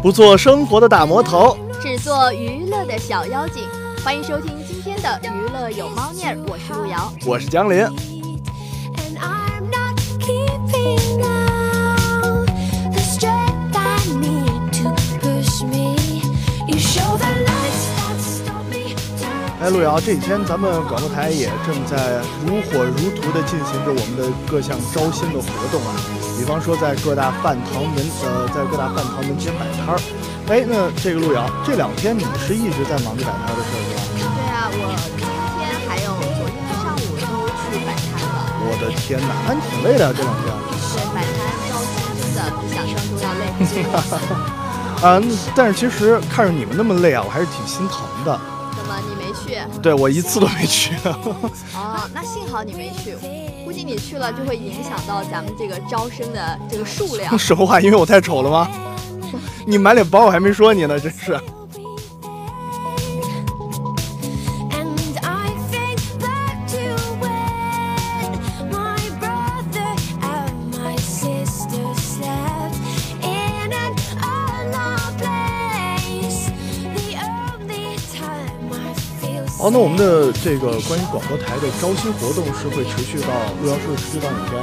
[0.00, 3.62] 不做生活的大魔头，只做娱乐的小妖精。
[4.02, 7.12] 欢迎收听今天的娱乐有猫腻儿，我是路遥。
[7.26, 8.07] 我是江林。
[19.68, 25.92] 哎，路遥，这几天咱们广播台也正在如火如荼地进行着我们的各项招新的活动啊，
[26.38, 30.00] 比方说在各大饭堂门呃，在各大饭堂门前摆摊儿。
[30.48, 34.32] 哎，那这个路遥，这两天你是一直在忙着摆摊儿的事儿是吧？
[34.32, 34.88] 对啊，我
[35.20, 35.28] 今
[35.60, 37.28] 天还有昨天上午都
[37.68, 38.48] 去摆摊了。
[38.64, 40.48] 我的天哪，那你挺累的啊这两天。
[40.96, 43.92] 对，摆摊招新真的比想象中要累很多。
[45.04, 48.32] 啊、嗯但是其实看着你们那么累啊，我还是挺心疼的。
[49.82, 50.94] 对我一次都没去。
[51.04, 53.16] 哦，那幸好你没去，
[53.64, 57.36] 估计你去了就会影响到咱们这个招生的这个数量。
[57.38, 57.80] 什么话？
[57.80, 58.68] 因为我太丑了吗？
[59.66, 61.38] 你满脸包，我还没说你呢，真是。
[79.70, 83.28] 那我们的这个关于广播台的招新活动是会持续到，
[83.60, 84.56] 陆遥是会持续到哪天？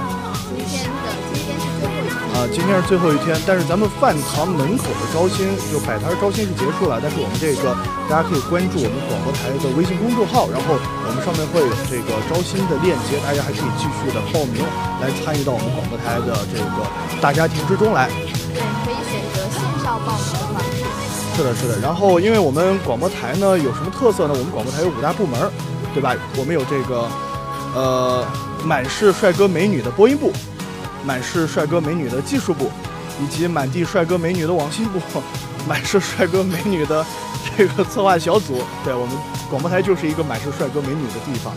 [0.49, 2.33] 今天的今天是最后一天。
[2.33, 7.77] 啊，今天是最后一天，但是咱们饭堂门口的招新，就摆摊招新是结束了，但是我们这个
[8.09, 14.65] 大家可以关注我们广播台的微信公众号，然后我们上面会有这个招新的链接，大家还可以继续的报名
[14.99, 16.83] 来参与到我们广播台的这个
[17.21, 18.09] 大家庭之中来。
[18.09, 20.74] 对，可以选择线上报名。
[21.35, 21.79] 是的，是的。
[21.79, 24.33] 然后，因为我们广播台呢有什么特色呢？
[24.33, 25.51] 我们广播台有五大部门，
[25.93, 26.15] 对吧？
[26.37, 27.09] 我们有这个，
[27.75, 28.25] 呃，
[28.63, 30.31] 满是帅哥美女的播音部，
[31.03, 32.71] 满是帅哥美女的技术部，
[33.21, 35.01] 以及满地帅哥美女的网信部，
[35.67, 37.05] 满是帅哥美女的
[37.57, 38.63] 这个策划小组。
[38.85, 39.17] 对我们
[39.49, 41.53] 广播台就是一个满是帅哥美女的地方。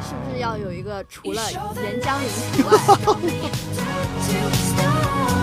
[0.00, 2.78] 是不是要有一个除了严江林除外？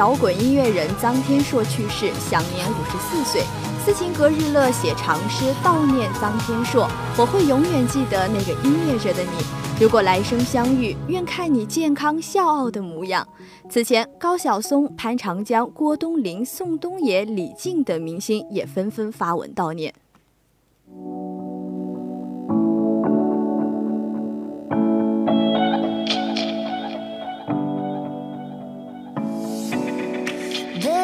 [0.00, 3.42] 摇滚音乐人臧天朔去世，享年五十四岁。
[3.84, 6.88] 斯琴格日乐写长诗悼念臧天朔
[7.20, 9.44] ：“我会永远记得那个音乐着的你。
[9.78, 13.28] 如果来生相遇，愿看你健康笑傲的模样。”
[13.68, 19.92] 此前，高晓松、潘长江、郭冬临、宋冬野、李静等明星也纷纷发文悼念。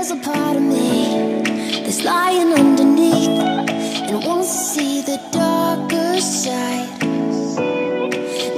[0.07, 1.43] There's a part of me
[1.83, 3.29] that's lying underneath
[4.09, 6.87] and wants to see the darker side.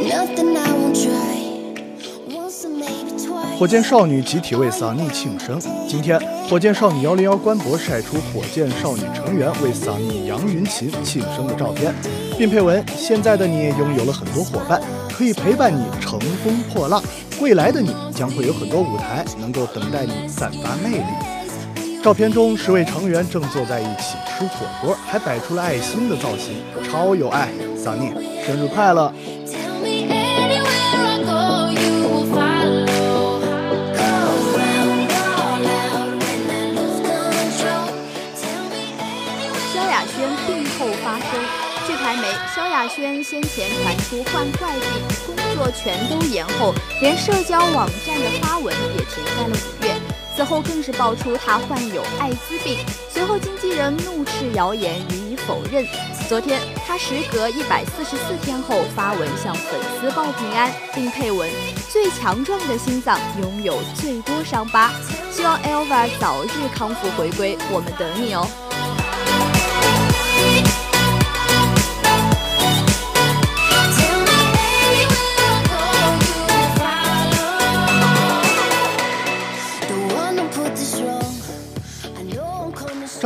[0.07, 2.37] Nothing I won't try.
[2.37, 3.59] Once or maybe twice.
[3.59, 5.59] 火箭少女集体为桑尼庆生。
[5.89, 6.21] 今天，
[6.51, 11.95] 火箭少女幺零幺官博晒出火箭少女成员为桑尼杨云琴庆生的照片，
[12.37, 17.03] 并配文：“现在的你拥有了很多伙伴，可以陪伴你乘风破浪。
[17.41, 21.05] 未来的你将会有很多舞台，能够等待你散发魅力。”
[22.03, 27.49] 照片中，十位成员正坐在一起吃火锅，还摆出了爱心的造型，超有爱。
[27.77, 28.13] 桑尼，
[28.47, 29.13] 生日快乐
[29.47, 32.87] ！Tell me anywhere I go, you will follow.
[33.93, 34.01] Go
[34.57, 37.93] round, all out when I lose control.
[38.41, 39.75] Tell me anywhere.
[39.75, 40.17] 萧亚轩
[40.47, 41.29] 病后发声。
[41.87, 42.25] 据台媒，
[42.55, 44.87] 萧亚轩先前传出患怪病，
[45.27, 49.57] 工作全都延后，连社交网站的发文也停在了。
[50.39, 52.79] 此后更是爆出他患有艾滋病，
[53.11, 55.85] 随后经纪人怒斥谣言予以否认。
[56.29, 61.51] 昨天，他时隔一百四十四天后发文向粉丝报平安，并配文
[61.91, 64.93] ：“最强壮的心脏拥有最多伤疤，
[65.33, 68.47] 希望 Elva 早日康复回归，我们等你哦。”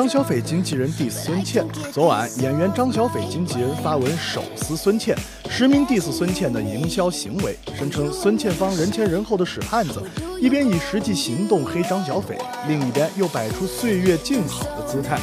[0.02, 1.64] 张小斐经纪人 diss 孙茜。
[1.92, 5.16] 昨晚，演员张小斐经纪人发文手撕孙茜，
[5.48, 10.02] 实名 diss 孙茜的营销行为，声称孙茜方人前人后的屎汉子，
[10.40, 15.20] 一边以实际行动黑张小斐，另一边又摆出岁月静好的姿态，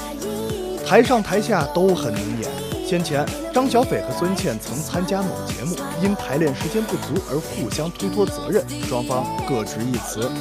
[0.87, 2.49] 台上台下都很明眼。
[2.87, 10.31] 先前，张小斐和孙茜曾参加某节目，因排练时间不足而互相推脱责任，双方各执一词。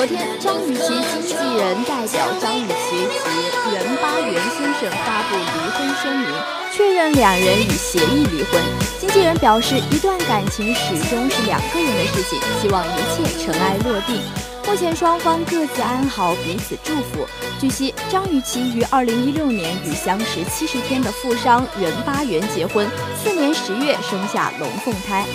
[0.00, 6.26] 昨天，张雨绮经纪人代表张雨绮及袁巴元先生发布离婚声明，
[6.74, 8.58] 确认两人已协议离婚。
[8.98, 14.22] 经纪人表示，一段感情始终是两个人的事情，希望一切尘埃落定。
[14.66, 17.26] 目前双方各自安好，彼此祝福。
[17.60, 22.88] 据悉，张雨绮于2016年与相识70天的富商袁巴元结婚，
[23.22, 25.26] 次年十月生下龙凤胎。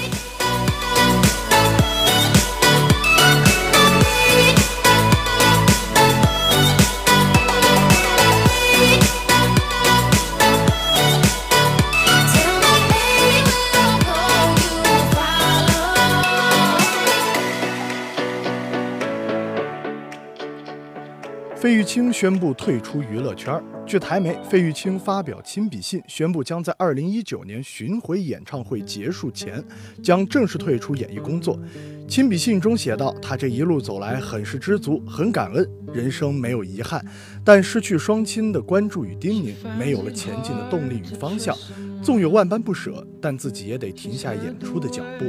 [21.65, 23.59] 费玉清宣布退出娱乐圈。
[23.87, 29.63] 据台媒，费玉清发表亲笔信，宣布将在2019年巡回演唱会结束前，
[30.03, 31.59] 将正式退出演艺工作。
[32.07, 37.03] 亲笔信中写道：“他这一路走来，很是知足，很感恩，人生没有遗憾，
[37.43, 41.57] 但失去双亲的关注与叮咛，没有了前进的动力与方向。
[42.03, 45.25] 纵有万般不舍，但自己也得停下演出的脚步。”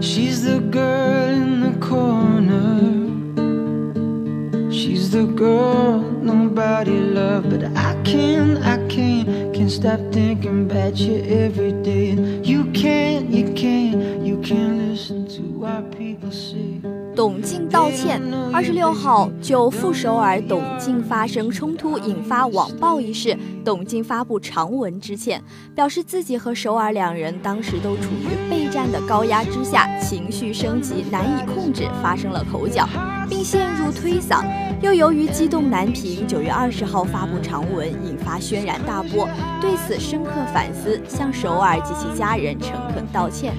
[0.00, 2.80] She's the girl in the corner.
[4.72, 11.22] She's the girl nobody loved, but I can't, I can't, can't stop thinking about you
[11.24, 12.39] every day.
[17.20, 18.18] 董静道歉。
[18.50, 25.44] 二十六号，就赴首尔董静发生冲突引发网暴一事，董静发布长文致歉，
[25.74, 32.88] 表示自己和首尔两人当时都处于备战的高压之下，情绪升级难以控制，发生了口角，
[33.28, 34.42] 并陷入推搡。
[34.80, 39.28] 又由于激动难平，九月二十号发布长文，引发轩然大波，
[39.60, 43.52] 对此深刻反思，向首尔及其家人诚恳道歉。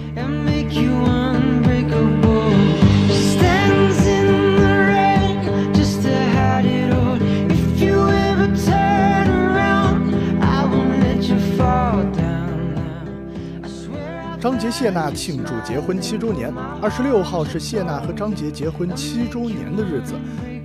[14.42, 16.52] 张杰谢娜庆祝结婚七周年。
[16.82, 20.16] 二十六号是谢娜和张杰结婚七周年的日子。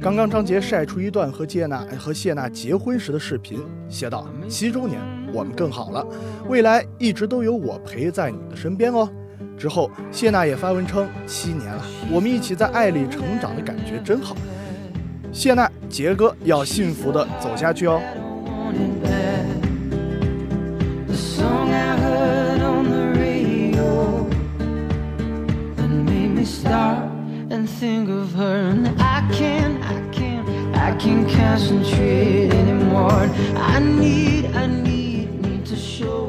[0.01, 4.99] 刚刚张杰晒出一段和谢娜和谢娜结婚时的视频，写道：“七周年，
[5.31, 6.07] 我们更好了，
[6.49, 9.07] 未来一直都有我陪在你的身边哦。”
[9.57, 14.37] 之后，谢娜也发文称：“七年了，我们一起在爱里成长的感觉真好。”
[15.33, 18.01] 谢娜、杰哥要幸福的走下去哦。
[30.79, 33.29] I can't concentrate anymore.
[33.57, 36.26] I need, I need, need to show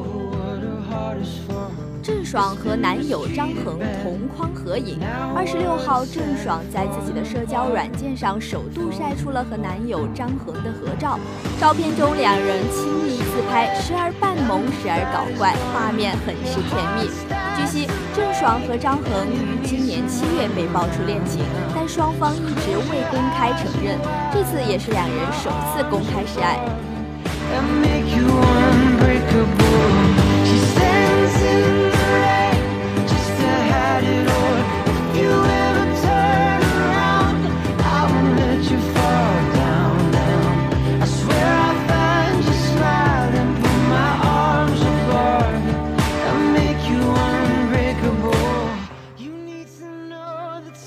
[2.30, 5.00] 爽和男友张恒同框合影。
[5.34, 11.18] 二十六号，郑爽在自己的社交软件上首度晒出了和男友张恒的合照。
[11.58, 17.08] 照片中，两人亲密自拍，时而扮萌，时而搞怪，画面很是甜蜜。
[17.56, 21.40] 据悉，郑爽和张恒于今年七月被爆出恋情，
[21.74, 23.96] 但双方一直未公开承认。
[24.28, 26.60] 这次也是两人首次公开示爱。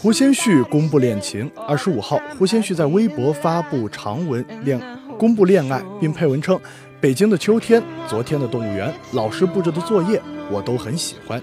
[0.02, 1.48] 胡先煦公布恋情。
[1.68, 4.82] 二十五号，胡先煦在微博发布长文恋
[5.16, 6.60] 公布恋爱，并配文称
[7.00, 11.40] ：“北京的秋天，昨天的动物园，老师布置的作业，我都很喜欢。”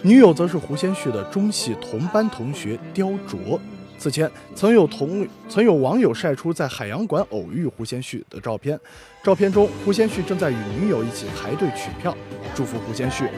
[0.00, 3.60] 女友则是胡先煦的中戏同班同学刁卓。
[3.98, 8.80] 此前，曾有同曾有网友晒出在海洋馆偶遇胡先煦的照片，
[9.22, 12.16] 照片中胡先煦正在与女友一起排队取票，
[12.54, 13.28] 祝福胡先煦。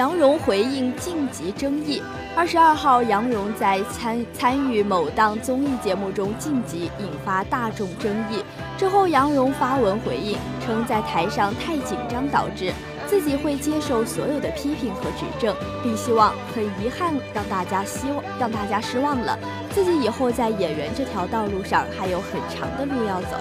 [0.00, 2.02] 杨蓉回应晋级争议。
[2.34, 8.42] 二十二号，杨蓉在参参与某档综艺节目中晋级，引发大众争议。
[8.78, 12.72] 之后，杨蓉发文回应，称在台上太紧张导致
[13.06, 19.38] 自己会接受所有的批评和指正，并希望很遗憾让大家希望让大家失望了，
[19.68, 23.36] 自己以后在演员这条道路上还有很长的路要走。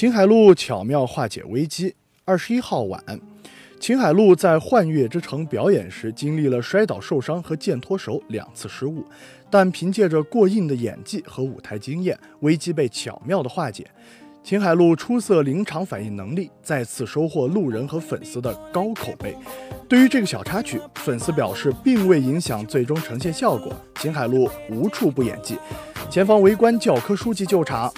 [0.00, 1.94] 秦海璐巧妙化解危机。
[2.24, 3.04] 二十一号晚，
[3.78, 9.04] 秦海璐在《幻乐之城》表演时，经历了摔倒、受伤和剑脱手两次失误，
[9.50, 13.86] 但凭借着过硬的演技和舞台经验，危机被巧妙的化解。
[14.42, 19.36] 秦海璐出色临场反应能力，再次收获路人和粉丝的高口碑。
[19.86, 23.70] 对于这个小插曲，粉丝表示并未影响最终呈现效果。
[23.96, 25.58] 秦海璐无处不演技，
[26.08, 27.92] 前方围观教科书级救场。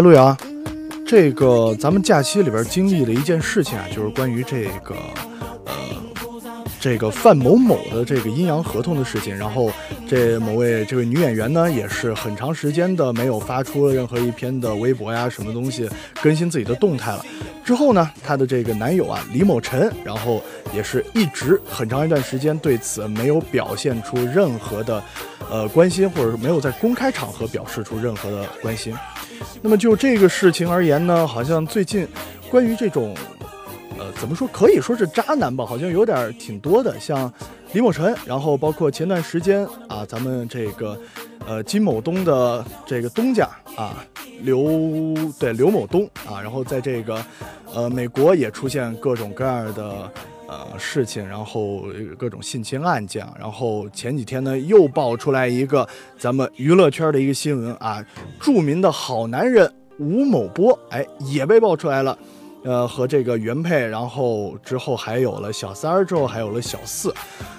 [0.00, 0.36] 陆阳，
[1.06, 4.94] 这个咱们假期里边经历了一件事情啊，就是关于这个
[5.66, 5.72] 呃
[6.80, 9.36] 这个范某某的这个阴阳合同的事情。
[9.36, 9.70] 然后
[10.08, 15.88] 这某位这位女演员呢，也是很长时间的没有发出任何一篇的微博呀什么东西
[16.22, 17.24] 更新自己的动态了。
[17.62, 20.42] 之后呢，她的这个男友啊李某晨，然后
[20.74, 25.02] 也是一直很长一段时间对此没有表现出任何的
[25.50, 28.94] 呃关心，或者是没有在公开场合表示出任何的关心。
[29.62, 32.06] 那么就这个事情而言呢，好像最近
[32.50, 33.14] 关于这种，
[33.98, 37.32] 呃，怎么说，可以说是渣男吧，好像有点挺多的，像
[37.72, 40.98] 李某晨，然后包括前段时间啊，咱们这个，
[41.46, 44.04] 呃，金某东的这个东家啊，
[44.42, 47.24] 刘对刘某东啊，然后在这个，
[47.74, 50.10] 呃，美国也出现各种各样的。
[50.50, 51.84] 呃，事情，然后
[52.18, 55.88] 各种性侵案件，然后前几天呢又爆出来一个
[56.18, 58.04] 咱们娱乐圈的一个新闻啊，
[58.40, 62.18] 著名的好男人吴某波，哎，也被爆出来了，
[62.64, 67.14] 呃，和这个原配，然后之后还有了小三儿，之后还有了小四，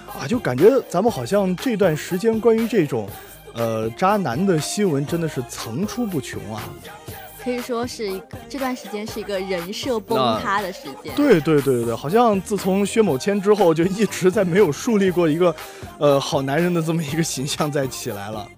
[0.08, 3.08] 啊，就感觉咱们好像这段时间关于这种，
[3.54, 6.62] 呃，渣男的新闻真的是层出不穷啊。
[7.42, 11.14] 可以说是一个这段时间是一个人设崩塌的时间。
[11.16, 15.54] 对对对对，好像自从薛某谦之后，就一直在没有树立过一个，
[15.98, 18.48] 呃，好男人的这么一个形象再起来了。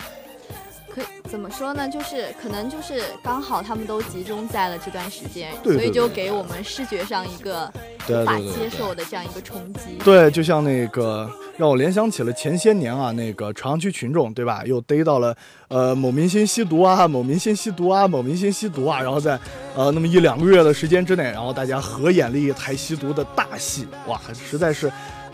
[0.95, 1.89] 可怎么说呢？
[1.89, 7.73] 就是可能就是刚好他们都集中在了这段时间，对对所以就给我们视觉上一个
[8.09, 9.99] 无法接受的这样一个冲击。
[10.05, 14.63] 对，就像那个 让我联想起了前些年啊，那个朝阳区群众，对吧？
[14.67, 15.37] 又逮到了
[15.69, 19.39] 呃某明星吸毒啊，某明星吸毒啊，某明星吸毒啊，然后在
[19.77, 24.91] 呃那么一两个月的时间之内，然后大家合演了一台吸毒的大戏，哇，实在是。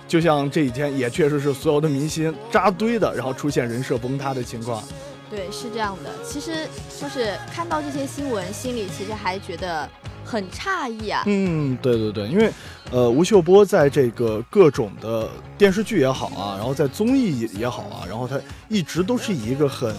[0.06, 4.82] 就像这几天，也确实是所有的明星扎堆的，然后出现人设崩塌的情况。
[5.30, 6.10] 对，是这样的。
[6.24, 6.66] 其实
[7.00, 9.88] 就是看到这些新闻，心里其实还觉得
[10.30, 11.24] 很诧异啊。
[11.26, 12.50] 嗯，对对对，因为
[12.92, 19.94] 呃，吴秀波在这个各种的电视剧也好啊，然后在综艺也好啊，然后他一直都是以一个很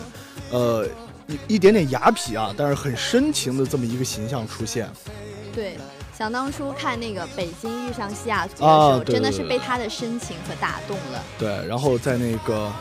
[0.51, 0.87] 呃
[1.27, 4.89] 一一点点雅痞啊，但是很深情的这么一个形象出现。
[5.53, 5.77] 对，
[6.17, 11.23] 想当初看那个《北京遇上西雅图》的时候，啊对真的是被他的深情和打动了。
[11.37, 12.71] 对，然后在那个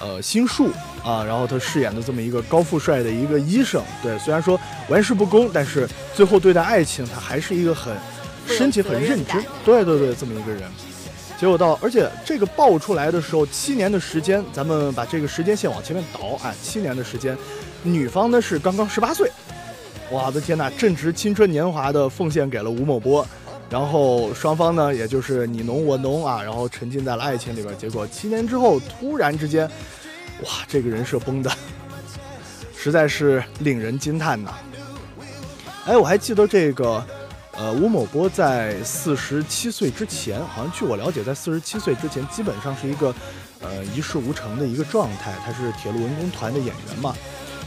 [0.00, 0.70] 呃新树
[1.04, 7.96] 啊，然后他饰演的这么一个高富帅的一个医生，对，虽然说玩世不恭，但是最后对待爱情，他还是一个很
[8.46, 10.62] 深情、很认知任感的，对对对，这么一个人。
[11.38, 17.38] 结果到，而且这个爆出来的时候，七年的时间，咱们把这个时间线往前面倒啊，七年的时间，
[17.84, 19.30] 女方呢是刚刚十八岁，
[20.10, 23.24] 我的天呐，正值青春年华的奉献给了吴某波，
[23.70, 27.76] 然后双方呢，也就是你侬我侬啊，然后沉浸在了爱情里边。
[27.76, 29.66] 结果七年之后，突然之间，
[30.42, 31.50] 哇，这个人设崩的，
[32.74, 34.54] 实在是令人惊叹呐。
[35.84, 37.04] 哎，我还记得这个，
[37.52, 43.14] 呃，吴某波在四十七岁之前，好像据我了解，在四十七岁之前，基本上是一个，
[43.60, 45.34] 呃，一事无成的一个状态。
[45.44, 47.14] 他是铁路文工团的演员嘛，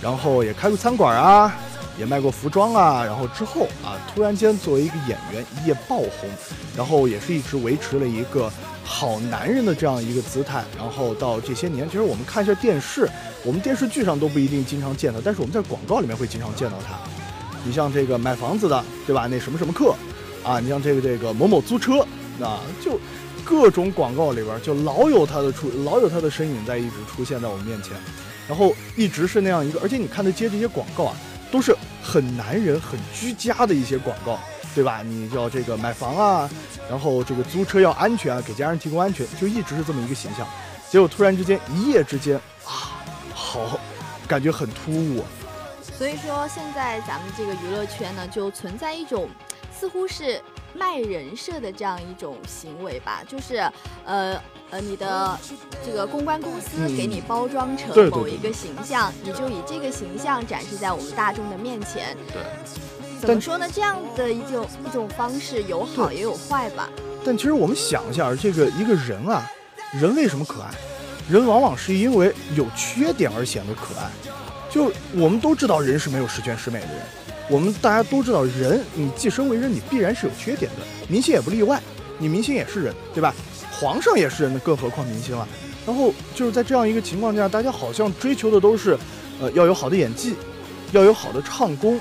[0.02, 1.56] 然后也开过餐馆啊，
[1.98, 6.30] 也卖过服装啊，然后之后啊，突然间作为一个演员一夜爆红，
[6.76, 8.52] 然后也是一直维持了一个
[8.84, 13.10] 好男人的这样一个姿态，然后到这些年，其实我们看一下电视，
[13.44, 16.96] 我们电视剧上都不一定经常见到，但是我们在广告里面会经常见到他。
[17.64, 19.28] 你像这个买房子的，对吧？
[19.30, 19.94] 那什么什么客，
[20.44, 22.00] 啊，你像这个这个某某租车，
[22.42, 23.00] 啊，就
[23.44, 27.94] 各种广告里边就老有他的出，老有他的身影在一直出现在我们面前，
[28.48, 31.16] 然后一直是那样一个，而且你看他接这些广告啊，
[31.52, 34.40] 都是很男人、很居家的一些广告，
[34.74, 35.02] 对吧？
[35.04, 36.50] 你要这个买房啊，
[36.90, 40.48] 然后这个租车要安全啊，给家人提供安全，就一直是这么一个形象。
[40.90, 43.04] 结果突然之间一夜之间啊，
[43.34, 43.80] 好，
[44.28, 45.24] 感觉很突兀。
[45.98, 49.30] 所以说，现在咱们这个娱乐圈呢，就存在一种
[49.78, 50.42] 似乎是
[50.74, 53.58] 卖人设的这样一种行为吧，就是
[54.06, 55.38] 呃呃，你的
[55.86, 62.16] 这个公关公司嗯给你包装成某一个形象，你就以这个形象展示在我们大众的面前。
[62.32, 62.42] 对。
[63.20, 63.68] 怎么说呢？
[63.72, 66.90] 这样的一种一种方式有好也有坏吧。
[67.24, 69.48] 但其实我们想一下，这个一个人啊，
[69.94, 70.72] 人为什么可爱？
[71.30, 74.10] 人往往是因为有缺点而显得可爱。
[74.72, 77.04] 就我们都知道，人是没有十全十美的人。
[77.52, 80.88] 我们大家都知道，人你既生为人，你必然是有缺点的。
[81.10, 81.84] 明星也不例外，
[82.18, 83.36] 你明星也是人，对吧？
[83.70, 85.46] 皇上也是人的，更何况明星了。
[85.86, 88.98] 然后就是在这样一个情况下，大家好像追求的都是，
[89.42, 90.34] 呃，要有好的演技，
[90.94, 92.00] 要有好的唱功，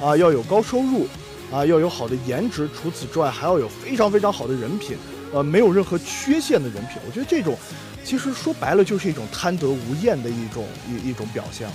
[0.00, 1.06] 啊，要有高收入，
[1.52, 4.96] 啊，要有好的颜值，除此之外还要有非常非常好的人品，
[5.30, 6.96] 呃，没有任何缺陷的人品。
[7.06, 7.54] 我觉得这种，
[8.02, 11.74] 其实说白了就是一种贪得无厌的一种一一种表现了。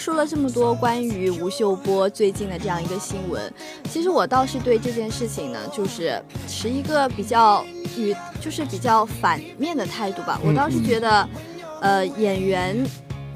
[0.00, 3.52] 说了这么多关于吴秀波最近的这样一个新闻，
[3.90, 7.62] 其实我倒是对这件事情呢，就是持一个比较
[7.98, 10.40] 与就是比较反面的态度吧。
[10.42, 11.28] 我倒是觉得，
[11.82, 12.82] 呃，演员。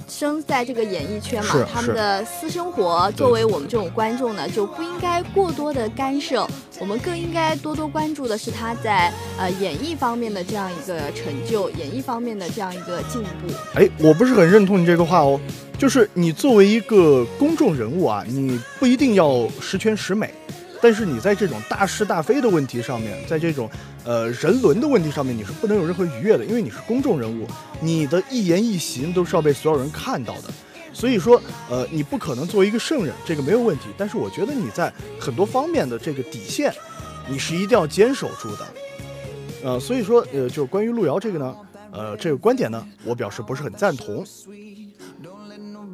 [0.08, 6.46] 生在这个演艺圈嘛，他们的私生活作为我们这种观众呢，就不应该过多的干涉，
[6.78, 13.52] 我们更应该多多关注的是他在呃演艺方面的这样一个成就，演艺方面的这样一个进步。
[13.74, 15.40] 哎，我不是很认同你这个话哦。
[15.76, 20.32] 就是你作为一个公众人物啊，你不一定要十全十美，
[20.84, 23.70] 但是你在这种大是大非的问题上面，在这种
[24.04, 27.46] 呃人伦的问题上面，你是不能有任何逾越的，因为你是公众人物，
[27.80, 30.50] 你的一言一行都是要被所有人看到的。
[30.92, 33.84] 所以说，呃，你不可能作为一个圣人，这个没有问题。
[33.96, 36.70] 但是我觉得你在很多方面的这个底线，
[37.26, 38.66] 你是一定要坚守住的。
[39.64, 41.56] 呃，所以说，呃，就是关于路遥这个呢，
[41.92, 44.22] 呃，这个观点呢，我表示不是很赞同。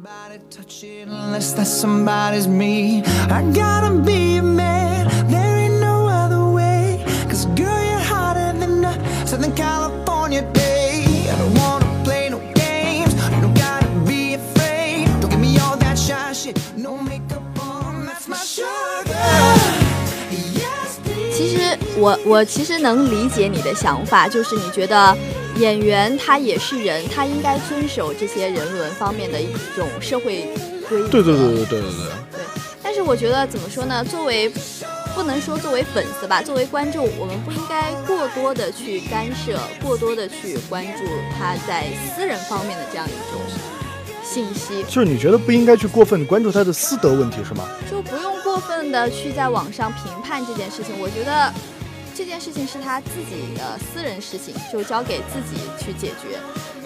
[0.00, 3.02] Don't let nobody touch it unless that somebody's me.
[3.30, 7.04] I gotta be a man, there ain't no other way.
[7.28, 11.28] Cause girl, you're hotter than a Southern California day.
[11.30, 15.06] I don't wanna play no games, you don't gotta be afraid.
[15.20, 19.14] Don't give me all that shy shit, no makeup on, that's my sugar.
[20.54, 21.36] Yes, please.
[21.36, 25.16] 其实我我其实能理解你的想法，就是你觉得
[25.61, 30.47] 演员他也是人，他应该遵守这些人伦方面的一种社会
[30.89, 31.09] 规则。
[31.09, 32.11] 对对对对对对对。
[32.31, 32.41] 对，
[32.81, 34.03] 但是是我觉得怎么说呢？
[34.05, 34.47] 作为
[35.15, 41.03] 不能说作为粉丝吧，作为观众，我们不应该过多的去干涉，过多的去关注
[41.37, 43.41] 他在私人方面的这样一种
[44.23, 47.67] 信息，就是你觉得不应该去过分关注他的私德问题是吗？
[47.89, 50.93] 就不用过分的去在网上评判这件事情。
[50.99, 51.51] 我觉得
[52.15, 56.37] 这件事情是他自己的私人事情，就交给自己去解决。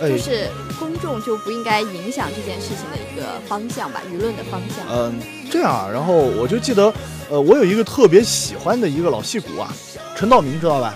[0.02, 4.86] 哎就是公众就不应该影响这件事情的一个方向吧，舆论的方向。
[4.90, 5.18] 嗯，
[5.50, 6.94] 这样啊，然后我就记得，
[7.30, 9.74] 呃，我有一个特别喜欢的一个老戏骨啊，
[10.16, 10.94] 陈道明知道吧？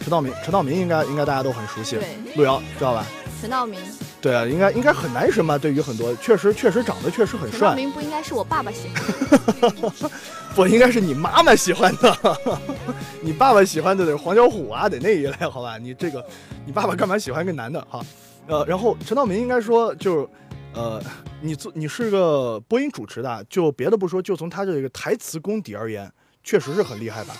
[0.00, 3.06] 陈道明，陈道明应该应该大家都很熟悉，对路遥知道吧？
[3.40, 3.80] 陈道明，
[4.20, 5.56] 对啊，应该应该很男神吧？
[5.58, 10.10] 对于很多，确实确实长得确实很帅，陈道明不应该是我爸爸喜欢的。
[10.56, 12.38] 不应该是你妈妈喜欢的，
[13.20, 15.76] 你爸爸喜欢的得是黄小琥啊，得那一类，好吧？
[15.76, 16.24] 你这个，
[16.64, 18.00] 你爸爸干嘛喜欢一个男的哈？
[18.46, 20.28] 呃，然后陈道明应该说就是，
[20.72, 21.02] 呃，
[21.42, 26.10] 你做你是个播音主持的，就别的不说，就从他这个台词功底而言，
[26.42, 27.34] 确实是很厉害吧？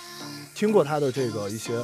[0.57, 1.75] 听过他的这个一些，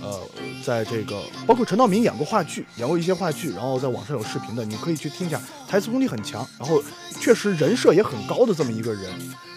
[0.00, 0.18] 呃，
[0.64, 6.82] 在这个包括陈道明演过话剧，演过一些话剧，然后在网上有视频的，你可以去听一下，台词功底很强，然后
[7.20, 9.12] 确实人设也很高的这么一个人。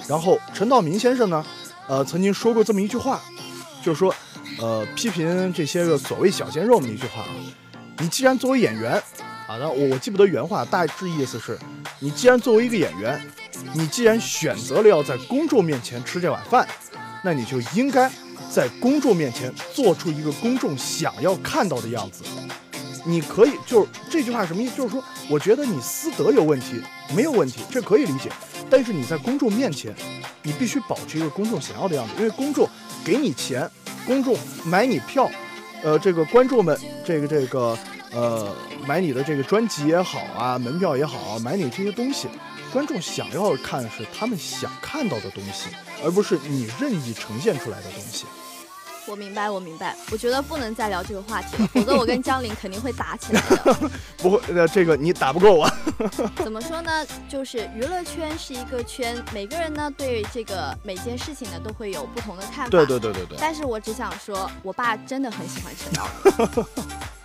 [0.09, 1.45] 然后陈道明先生呢，
[1.87, 3.21] 呃，曾经说过这么一句话，
[3.81, 4.13] 就是说，
[4.59, 7.29] 呃，批评这些个所谓小鲜肉们的一句话啊，
[7.99, 9.01] 你既然作为演员，
[9.47, 11.57] 啊，那我我记不得原话，大致意思是，
[11.99, 13.25] 你既然作为一个演员，
[13.73, 16.67] 你既然选择了要在公众面前吃这碗饭，
[17.23, 18.11] 那你就应该
[18.55, 22.23] 在公众面前做出一个公众想要看到的样子。
[23.03, 24.77] 你可以就是这句话什么意思？
[24.77, 26.81] 就是说，我觉得你私德有问题，
[27.13, 28.31] 没有问题，这可以理解。
[28.69, 29.93] 但是你在公众面前，
[30.41, 32.65] 你必须保持一个公众想要的样子，因为公众
[33.03, 33.69] 给你钱，
[34.07, 35.29] 公众买你票，
[35.83, 37.77] 呃，这个观众们，这个这个
[38.13, 38.55] 呃，
[38.87, 42.29] 买你的这个专辑也好啊，门票也好啊，买你这些东西，
[42.71, 45.67] 观众想要看的是他们想看到的东西，
[46.01, 48.25] 而不是你任意呈现出来的东西。
[49.07, 49.95] 我明白，我明白。
[50.11, 53.89] 我觉得不能再聊这个话题了，否则我跟江林肯定会打起来的。
[54.17, 55.69] 不会，呃，这个你打不过我。
[56.43, 57.05] 怎么说呢？
[57.29, 62.69] 就是娱乐圈是一个圈，每个人呢对这个每件事情呢都会有不同的看法。
[62.69, 63.37] 对对对对对。
[63.39, 66.07] 但是我只想说，我爸真的很喜欢陈道
[66.55, 66.65] 明。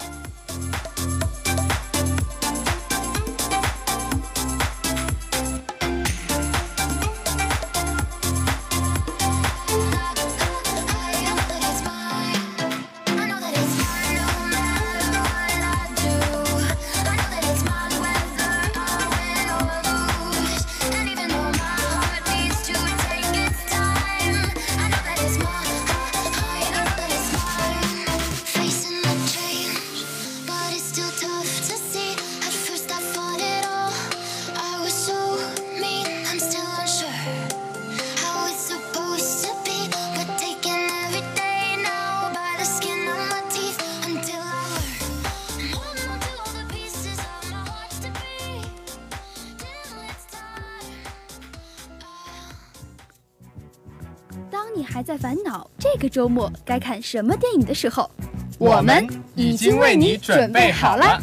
[56.21, 58.11] 周末该看什么电影的时候，
[58.59, 61.19] 我们已经为你准备好了。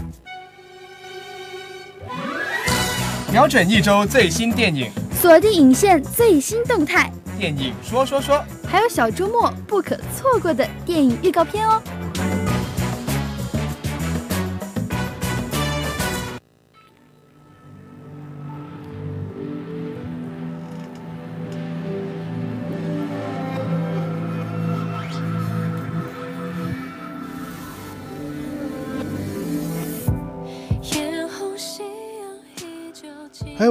[3.31, 4.89] 瞄准一周最新电影，
[5.21, 11.79] 锁定影线最新动态，电影说说说，还有小周末不可错过的电影预告片哦。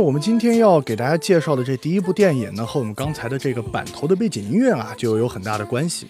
[0.07, 6.07] 我们今天要给大家介绍的这第一部电影呢，和我们刚才的这个版头的背景音乐啊，就有很大的关系。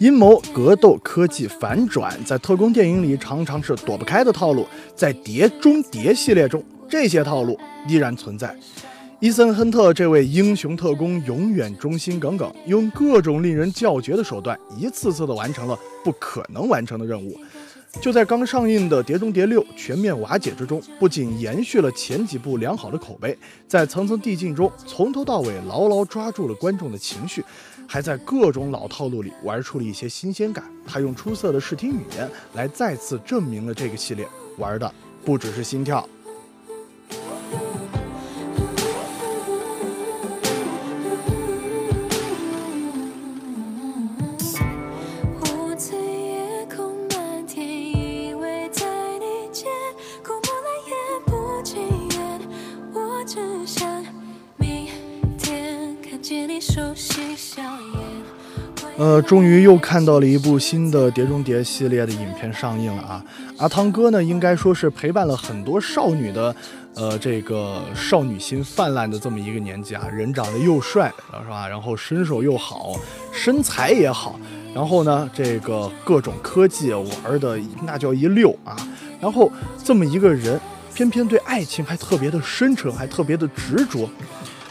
[0.00, 4.66] 阴谋、格斗、科技、反转，在特工电影里常常是躲不开的套路，
[4.96, 8.52] 在《碟中谍》系列中，这些套路依然存在。
[9.20, 17.38] 伊森·亨特这位英雄特工永远忠心耿耿，用各种令人叫绝的手段，一次次地完成了不可能完成的任务。
[18.00, 27.44] 就在刚上映的《碟中谍六》全面瓦解之中，不仅延续了前几部良好的口碑，在层层递进中从头到尾牢牢抓住了观众的情绪，
[27.86, 30.64] 还在各种老套路里玩出了一些新鲜感。
[30.86, 34.26] 他用出色的视听语言来再次证明了这个系列
[34.56, 36.08] 玩的不只是心跳。
[59.00, 63.24] 呃，终于又看到了一部新的《碟中谍》系列的影片上映了啊！
[63.56, 66.54] 阿汤哥呢，应该说是陪伴了很多少女的，
[66.96, 70.06] 呃，这个少女心泛滥的这么一个年纪啊。
[70.12, 71.10] 人长得又帅，
[71.42, 71.66] 是吧？
[71.66, 72.94] 然后身手又好，
[73.32, 74.38] 身材也好，
[74.74, 78.76] 然后呢，这个各种科技玩的那叫一溜啊。
[79.18, 79.50] 然后
[79.82, 80.60] 这么一个人，
[80.92, 84.06] 偏偏对爱情还特别的深沉，还特别的执着。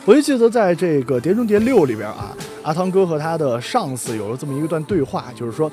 [0.05, 2.35] 我就记得在这个《碟中谍六》里边啊，
[2.69, 5.71] 阿汤哥和他的上司有了这么一段对话，就是说，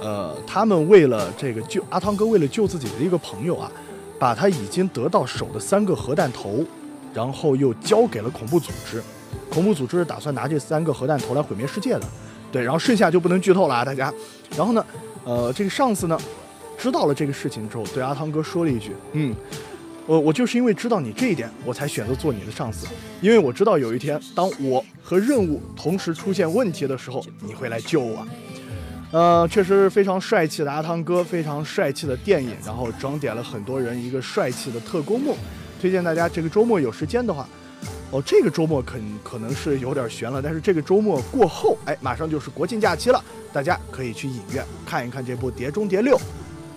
[0.00, 3.70] 呃，他们为了这个救阿汤哥，为了救自己的一个朋友啊，
[4.18, 6.64] 把他已经得到手的三个核弹头，
[7.12, 9.02] 然后又交给了恐怖组织。
[9.50, 12.02] 恐怖组织打算拿这三个核弹头来毁灭世界的，
[12.50, 14.10] 对，然后剩下就不能剧透了啊，大家。
[14.56, 14.82] 然后呢，
[15.24, 16.18] 呃，这个上司呢，
[16.78, 19.36] 知道了这个事情之后，对阿汤哥说了一句，嗯。
[20.08, 22.86] 我我就是因为知道你这一点，我才选择做你的上司，
[23.20, 28.26] 因为我知道有一天，当我和任务同时出现问题的时候，你会来救我。
[29.10, 35.36] 呃，确实非常帅气的阿汤哥，非常帅气的电影，然后装点了很多人一个帅气的特工梦。
[35.78, 37.46] 推荐大家这个周末有时间的话，
[38.10, 46.16] 哦，这个周末可可能是有点悬了，但是这个周末过后，哎，马上就是国庆假期了，大家可以去影院看一看这部《碟中谍六》，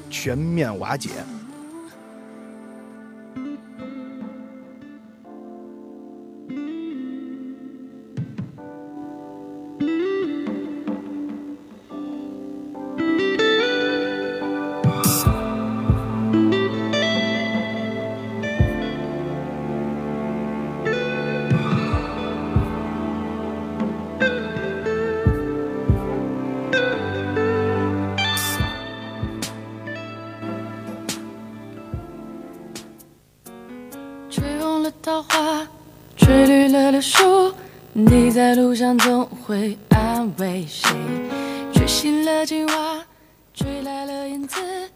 [0.10, 1.12] 全面瓦解。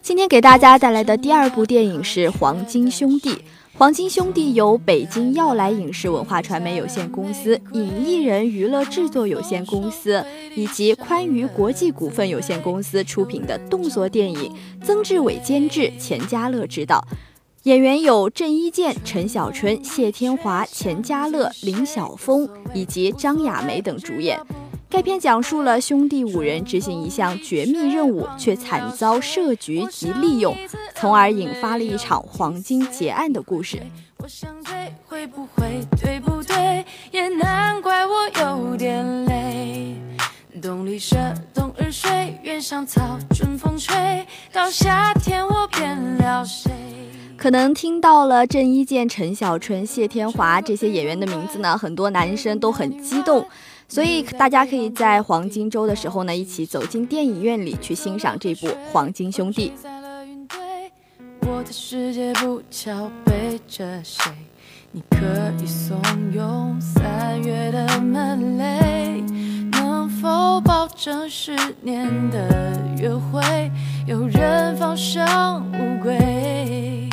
[0.02, 3.30] 今天给大家带来的第二部电影是《黄金兄弟》。
[3.78, 14.50] 黄金兄弟由北京耀来影视文化传媒有限公司、影艺人娱乐制作有限公司以及宽娱国际股份有限公司出品的动作电影，
[14.82, 17.04] 曾志伟监制，钱嘉乐执导。
[17.64, 24.40] 演员有郑伊健、陈小春、谢天华、钱嘉乐、林晓峰以及张雅梅等主演。
[24.88, 30.56] 该片讲述了兄弟五人执行一项绝密任务，却惨遭设局及利用，
[30.94, 33.82] 从而引发了一场黄金劫案的故事。
[34.18, 36.84] 我想追，会不会对不对？
[37.10, 39.96] 也难怪我有点累。
[40.62, 41.16] 冬里舍，
[41.52, 46.70] 冬日睡，原上草，春风吹，到夏天我变了谁？
[47.36, 53.46] 可能听到了郑伊健、陈小春、谢天华这些演员的名字呢，很多男生都很激动，
[53.88, 59.72] 所以大家可以在黄金周的时候呢，一起走进电影院里去欣赏这部《黄金兄弟》。
[59.82, 60.58] 在了云堆，
[61.48, 64.30] 我的世界不巧背着谁？
[64.92, 65.18] 你可
[65.62, 66.00] 以怂
[66.34, 73.70] 恿三月的门铃，能否保证十年的约会
[74.06, 77.08] 有人放生乌龟？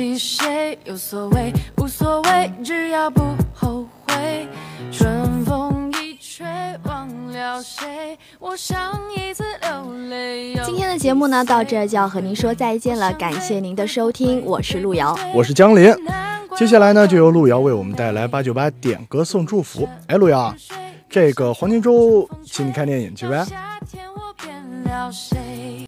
[0.00, 0.78] 想起谁？
[0.84, 3.20] 有所谓，无所谓，只要不
[3.52, 4.48] 后悔。
[4.90, 6.46] 春风一吹，
[6.84, 8.18] 忘了谁？
[8.38, 10.54] 我上一次流泪。
[10.64, 15.14] 今天的节目呢，到这儿就要和您说再见了，感谢您的收听，我是路遥。
[15.34, 15.94] 我是江林。
[16.56, 19.86] 接下来呢，就由路遥为我们带来八九八点歌送祝福。
[20.06, 20.54] 哎，路遥，
[21.10, 23.44] 这个黄金周请你看电影去呗。
[23.44, 24.50] 夏天我变
[24.84, 25.86] 了谁？